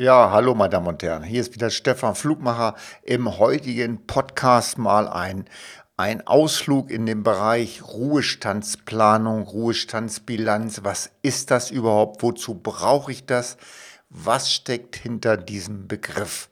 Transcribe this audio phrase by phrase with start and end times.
[0.00, 2.76] Ja, hallo meine Damen und Herren, hier ist wieder Stefan Flugmacher.
[3.02, 5.46] Im heutigen Podcast mal ein,
[5.96, 10.84] ein Ausflug in den Bereich Ruhestandsplanung, Ruhestandsbilanz.
[10.84, 12.22] Was ist das überhaupt?
[12.22, 13.56] Wozu brauche ich das?
[14.08, 16.48] Was steckt hinter diesem Begriff?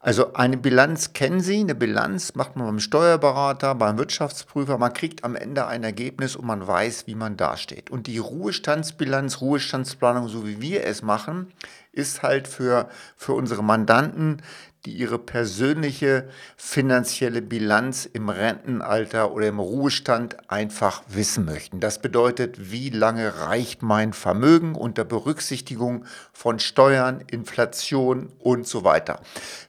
[0.00, 5.24] Also eine Bilanz kennen Sie, eine Bilanz macht man beim Steuerberater, beim Wirtschaftsprüfer, man kriegt
[5.24, 7.90] am Ende ein Ergebnis und man weiß, wie man dasteht.
[7.90, 11.52] Und die Ruhestandsbilanz, Ruhestandsplanung, so wie wir es machen,
[11.90, 14.40] ist halt für, für unsere Mandanten
[14.88, 21.78] die ihre persönliche finanzielle Bilanz im Rentenalter oder im Ruhestand einfach wissen möchten.
[21.78, 29.20] Das bedeutet, wie lange reicht mein Vermögen unter Berücksichtigung von Steuern, Inflation und so weiter.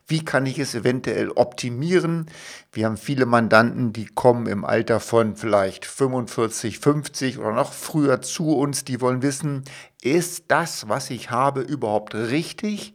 [0.07, 2.27] Wie kann ich es eventuell optimieren?
[2.71, 8.21] Wir haben viele Mandanten, die kommen im Alter von vielleicht 45, 50 oder noch früher
[8.21, 9.65] zu uns, die wollen wissen,
[10.01, 12.93] ist das, was ich habe, überhaupt richtig?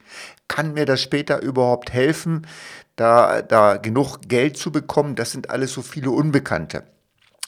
[0.49, 2.47] Kann mir das später überhaupt helfen,
[2.97, 5.15] da, da genug Geld zu bekommen?
[5.15, 6.85] Das sind alles so viele Unbekannte.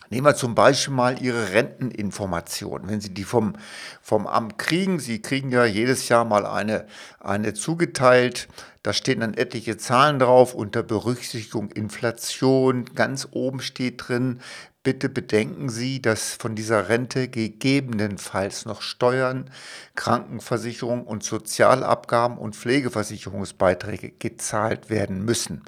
[0.09, 2.89] Nehmen wir zum Beispiel mal Ihre Renteninformationen.
[2.89, 3.55] Wenn Sie die vom,
[4.01, 6.87] vom Amt kriegen, Sie kriegen ja jedes Jahr mal eine,
[7.19, 8.49] eine zugeteilt.
[8.85, 12.85] Da stehen dann etliche Zahlen drauf unter Berücksichtigung Inflation.
[12.95, 14.41] Ganz oben steht drin,
[14.87, 19.51] Bitte bedenken Sie, dass von dieser Rente gegebenenfalls noch Steuern,
[19.97, 25.65] Krankenversicherung und Sozialabgaben und Pflegeversicherungsbeiträge gezahlt werden müssen.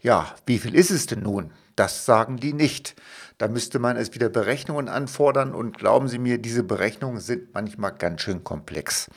[0.00, 1.50] Ja, wie viel ist es denn nun?
[1.74, 2.94] Das sagen die nicht.
[3.38, 7.94] Da müsste man es wieder Berechnungen anfordern und glauben Sie mir, diese Berechnungen sind manchmal
[7.94, 9.10] ganz schön komplex.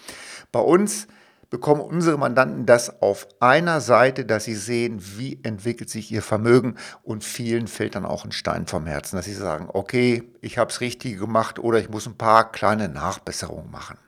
[0.51, 1.05] Bei uns
[1.53, 6.77] bekommen unsere Mandanten das auf einer Seite, dass sie sehen, wie entwickelt sich ihr Vermögen
[7.03, 10.71] und vielen fällt dann auch ein Stein vom Herzen, dass sie sagen, okay, ich habe
[10.71, 13.99] es richtig gemacht oder ich muss ein paar kleine Nachbesserungen machen.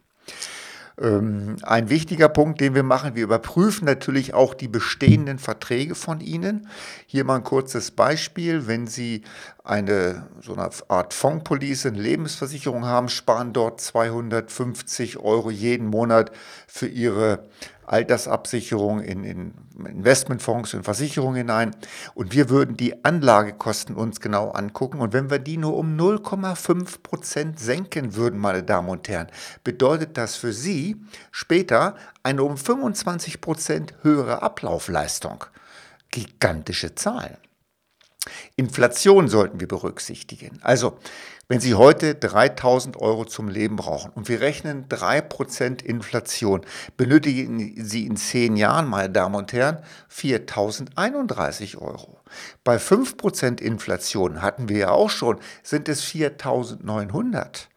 [1.00, 6.22] Ähm, ein wichtiger Punkt, den wir machen, wir überprüfen natürlich auch die bestehenden Verträge von
[6.22, 6.68] Ihnen.
[7.06, 8.66] Hier mal ein kurzes Beispiel.
[8.66, 9.24] Wenn Sie
[9.66, 16.32] eine so eine Art Fondspolice, eine Lebensversicherung haben, sparen dort 250 Euro jeden Monat
[16.68, 17.50] für Ihre
[17.88, 19.54] Altersabsicherung in, in
[19.86, 21.76] Investmentfonds und Versicherungen hinein.
[22.14, 25.00] Und wir würden die Anlagekosten uns genau angucken.
[25.00, 29.28] Und wenn wir die nur um 0,5 Prozent senken würden, meine Damen und Herren,
[29.64, 30.96] bedeutet das für Sie
[31.32, 35.46] später eine um 25 Prozent höhere Ablaufleistung.
[36.12, 37.38] Gigantische Zahlen.
[38.56, 40.60] Inflation sollten wir berücksichtigen.
[40.62, 40.98] Also,
[41.48, 46.62] wenn Sie heute 3000 Euro zum Leben brauchen und wir rechnen 3% Inflation,
[46.98, 49.78] benötigen Sie in 10 Jahren, meine Damen und Herren,
[50.08, 52.20] 4031 Euro.
[52.64, 57.70] Bei 5% Inflation hatten wir ja auch schon, sind es 4900.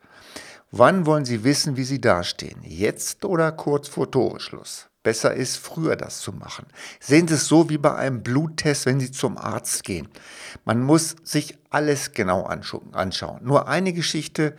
[0.70, 2.60] Wann wollen Sie wissen, wie Sie dastehen?
[2.62, 4.88] Jetzt oder kurz vor Toreschluss?
[5.08, 6.66] besser ist, früher das zu machen.
[7.00, 10.06] Sehen Sie es so wie bei einem Bluttest, wenn Sie zum Arzt gehen.
[10.66, 13.40] Man muss sich alles genau anschauen.
[13.42, 14.54] Nur eine Geschichte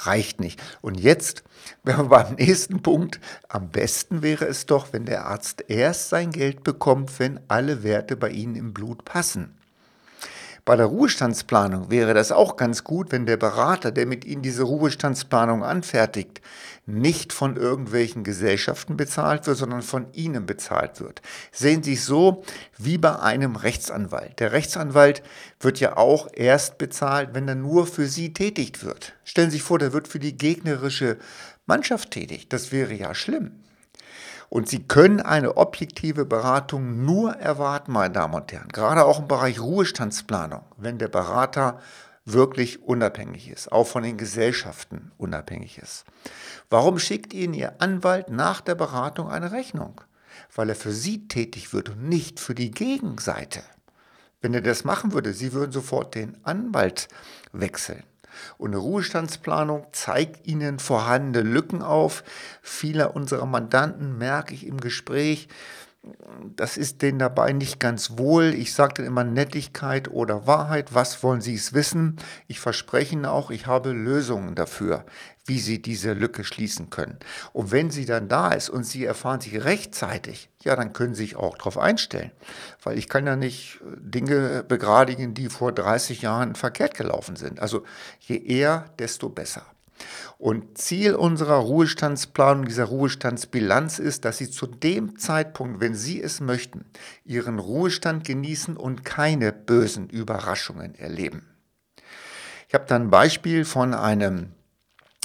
[0.00, 0.60] reicht nicht.
[0.82, 1.42] Und jetzt,
[1.84, 6.32] wenn wir beim nächsten Punkt, am besten wäre es doch, wenn der Arzt erst sein
[6.32, 9.56] Geld bekommt, wenn alle Werte bei Ihnen im Blut passen.
[10.66, 14.62] Bei der Ruhestandsplanung wäre das auch ganz gut, wenn der Berater, der mit Ihnen diese
[14.62, 16.40] Ruhestandsplanung anfertigt,
[16.86, 21.20] nicht von irgendwelchen Gesellschaften bezahlt wird, sondern von Ihnen bezahlt wird.
[21.52, 22.44] Sehen Sie es so
[22.78, 24.40] wie bei einem Rechtsanwalt.
[24.40, 25.22] Der Rechtsanwalt
[25.60, 29.12] wird ja auch erst bezahlt, wenn er nur für Sie tätig wird.
[29.24, 31.18] Stellen Sie sich vor, der wird für die gegnerische
[31.66, 32.48] Mannschaft tätig.
[32.48, 33.63] Das wäre ja schlimm.
[34.48, 39.28] Und Sie können eine objektive Beratung nur erwarten, meine Damen und Herren, gerade auch im
[39.28, 41.80] Bereich Ruhestandsplanung, wenn der Berater
[42.24, 46.04] wirklich unabhängig ist, auch von den Gesellschaften unabhängig ist.
[46.70, 50.00] Warum schickt Ihnen Ihr Anwalt nach der Beratung eine Rechnung?
[50.54, 53.62] Weil er für Sie tätig wird und nicht für die Gegenseite.
[54.40, 57.08] Wenn er das machen würde, Sie würden sofort den Anwalt
[57.52, 58.02] wechseln.
[58.58, 62.24] Und eine Ruhestandsplanung zeigt Ihnen vorhandene Lücken auf.
[62.62, 65.48] Viele unserer Mandanten merke ich im Gespräch,
[66.56, 68.54] das ist denen dabei nicht ganz wohl.
[68.54, 70.94] Ich sage dann immer Nettigkeit oder Wahrheit.
[70.94, 72.16] Was wollen Sie es wissen?
[72.46, 75.06] Ich verspreche Ihnen auch, ich habe Lösungen dafür,
[75.46, 77.18] wie Sie diese Lücke schließen können.
[77.52, 81.24] Und wenn sie dann da ist und Sie erfahren sie rechtzeitig, ja, dann können Sie
[81.24, 82.30] sich auch darauf einstellen.
[82.82, 87.60] Weil ich kann ja nicht Dinge begradigen, die vor 30 Jahren verkehrt gelaufen sind.
[87.60, 87.84] Also
[88.20, 89.66] je eher, desto besser.
[90.38, 96.40] Und Ziel unserer Ruhestandsplanung, dieser Ruhestandsbilanz ist, dass Sie zu dem Zeitpunkt, wenn Sie es
[96.40, 96.86] möchten,
[97.24, 101.48] Ihren Ruhestand genießen und keine bösen Überraschungen erleben.
[102.68, 104.52] Ich habe da ein Beispiel von einem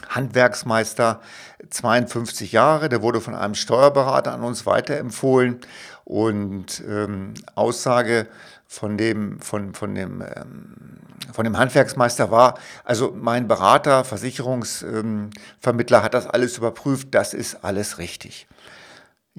[0.08, 1.22] Handwerksmeister,
[1.70, 5.60] 52 Jahre, der wurde von einem Steuerberater an uns weiterempfohlen
[6.06, 8.28] und ähm, Aussage
[8.68, 11.00] von dem, von, von, dem, ähm,
[11.34, 17.64] von dem Handwerksmeister war, also mein Berater, Versicherungsvermittler ähm, hat das alles überprüft, das ist
[17.64, 18.48] alles richtig.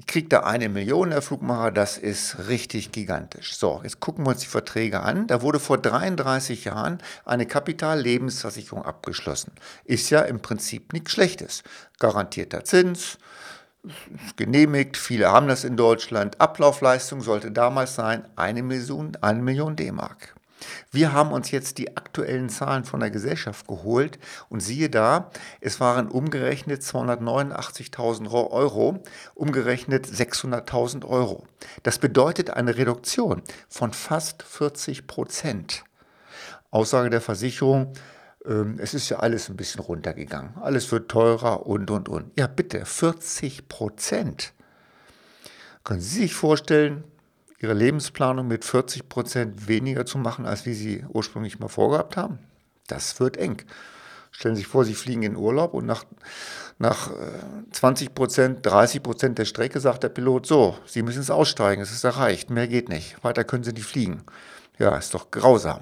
[0.07, 3.55] Kriege da eine Million, Herr Flugmacher, das ist richtig gigantisch.
[3.55, 5.27] So, jetzt gucken wir uns die Verträge an.
[5.27, 9.51] Da wurde vor 33 Jahren eine Kapitallebensversicherung abgeschlossen.
[9.83, 11.63] Ist ja im Prinzip nichts Schlechtes.
[11.99, 13.19] Garantierter Zins,
[14.35, 16.39] genehmigt, viele haben das in Deutschland.
[16.39, 20.35] Ablaufleistung sollte damals sein eine Million, eine Million D-Mark.
[20.91, 24.19] Wir haben uns jetzt die aktuellen Zahlen von der Gesellschaft geholt
[24.49, 29.03] und siehe da, es waren umgerechnet 289.000 Euro,
[29.35, 31.45] umgerechnet 600.000 Euro.
[31.83, 35.83] Das bedeutet eine Reduktion von fast 40 Prozent.
[36.69, 37.93] Aussage der Versicherung,
[38.45, 40.55] ähm, es ist ja alles ein bisschen runtergegangen.
[40.61, 42.31] Alles wird teurer und, und, und.
[42.37, 44.53] Ja, bitte, 40 Prozent.
[45.83, 47.03] Können Sie sich vorstellen,
[47.61, 52.39] ihre Lebensplanung mit 40 Prozent weniger zu machen, als wie sie ursprünglich mal vorgehabt haben?
[52.87, 53.61] Das wird eng.
[54.31, 56.05] Stellen Sie sich vor, Sie fliegen in Urlaub und nach,
[56.79, 57.11] nach
[57.71, 61.81] 20 äh, Prozent, 30 Prozent der Strecke sagt der Pilot, so, Sie müssen es aussteigen,
[61.81, 64.23] es ist erreicht, mehr geht nicht, weiter können Sie nicht fliegen.
[64.79, 65.81] Ja, ist doch grausam.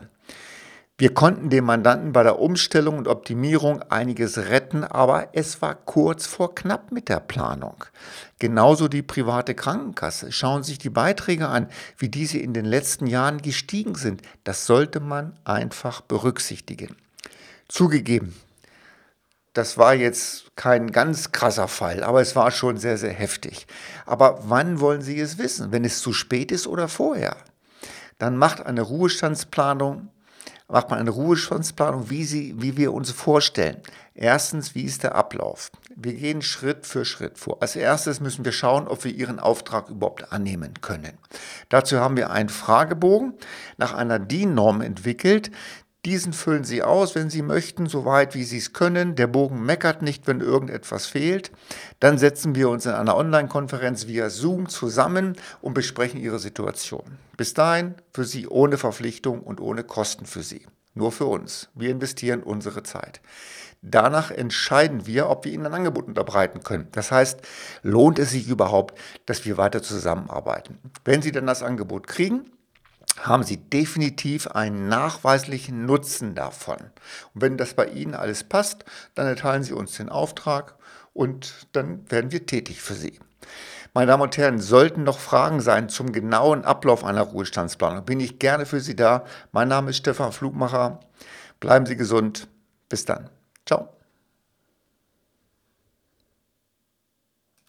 [1.00, 6.26] Wir konnten dem Mandanten bei der Umstellung und Optimierung einiges retten, aber es war kurz
[6.26, 7.86] vor knapp mit der Planung.
[8.38, 10.34] Genauso die private Krankenkasse.
[10.34, 14.24] Schauen Sie sich die Beiträge an, wie diese in den letzten Jahren gestiegen sind.
[14.44, 16.98] Das sollte man einfach berücksichtigen.
[17.70, 18.36] Zugegeben,
[19.54, 23.68] das war jetzt kein ganz krasser Fall, aber es war schon sehr, sehr heftig.
[24.06, 25.72] Aber wann wollen Sie es wissen?
[25.72, 27.38] Wenn es zu spät ist oder vorher?
[28.18, 30.10] Dann macht eine Ruhestandsplanung
[30.70, 33.82] macht man eine Ruhestandsplanung, wie, sie, wie wir uns vorstellen.
[34.14, 35.72] Erstens, wie ist der Ablauf?
[35.96, 37.62] Wir gehen Schritt für Schritt vor.
[37.62, 41.18] Als erstes müssen wir schauen, ob wir Ihren Auftrag überhaupt annehmen können.
[41.70, 43.34] Dazu haben wir einen Fragebogen
[43.78, 45.52] nach einer DIN-Norm entwickelt,
[46.06, 49.16] diesen füllen Sie aus, wenn Sie möchten, soweit wie Sie es können.
[49.16, 51.52] Der Bogen meckert nicht, wenn irgendetwas fehlt.
[52.00, 57.18] Dann setzen wir uns in einer Online-Konferenz via Zoom zusammen und besprechen Ihre Situation.
[57.36, 60.66] Bis dahin für Sie ohne Verpflichtung und ohne Kosten für Sie.
[60.94, 61.70] Nur für uns.
[61.76, 63.22] Wir investieren unsere Zeit.
[63.82, 66.88] Danach entscheiden wir, ob wir Ihnen ein Angebot unterbreiten können.
[66.92, 67.42] Das heißt,
[67.82, 70.80] lohnt es sich überhaupt, dass wir weiter zusammenarbeiten.
[71.06, 72.46] Wenn Sie dann das Angebot kriegen,
[73.24, 76.78] haben Sie definitiv einen nachweislichen Nutzen davon.
[77.34, 78.86] Und wenn das bei Ihnen alles passt,
[79.16, 80.76] dann erteilen Sie uns den Auftrag
[81.14, 83.20] und dann werden wir tätig für Sie.
[83.94, 88.40] Meine Damen und Herren, sollten noch Fragen sein zum genauen Ablauf einer Ruhestandsplanung, bin ich
[88.40, 89.26] gerne für Sie da.
[89.52, 91.00] Mein Name ist Stefan Flugmacher.
[91.60, 92.48] Bleiben Sie gesund.
[92.88, 93.30] Bis dann.
[93.66, 93.99] Ciao.